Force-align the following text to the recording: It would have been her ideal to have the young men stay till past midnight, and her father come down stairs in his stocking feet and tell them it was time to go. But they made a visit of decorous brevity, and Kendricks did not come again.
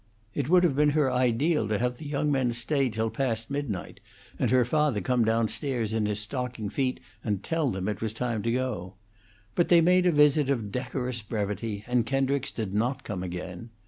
It 0.33 0.49
would 0.49 0.63
have 0.63 0.75
been 0.75 0.89
her 0.97 1.11
ideal 1.13 1.67
to 1.67 1.77
have 1.77 1.97
the 1.97 2.07
young 2.07 2.31
men 2.31 2.53
stay 2.53 2.89
till 2.89 3.11
past 3.11 3.51
midnight, 3.51 3.99
and 4.39 4.49
her 4.49 4.65
father 4.65 4.99
come 4.99 5.23
down 5.23 5.47
stairs 5.47 5.93
in 5.93 6.07
his 6.07 6.19
stocking 6.19 6.69
feet 6.69 6.99
and 7.23 7.43
tell 7.43 7.69
them 7.69 7.87
it 7.87 8.01
was 8.01 8.11
time 8.13 8.41
to 8.41 8.51
go. 8.51 8.95
But 9.53 9.67
they 9.67 9.79
made 9.79 10.07
a 10.07 10.11
visit 10.11 10.49
of 10.49 10.71
decorous 10.71 11.21
brevity, 11.21 11.83
and 11.85 12.03
Kendricks 12.03 12.49
did 12.49 12.73
not 12.73 13.03
come 13.03 13.21
again. 13.21 13.69